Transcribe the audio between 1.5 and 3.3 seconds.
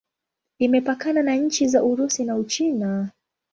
za Urusi na Uchina.